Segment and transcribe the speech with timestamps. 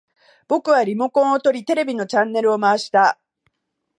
[0.47, 3.19] 僕はリモコンを取り、テレビのチャンネルを回した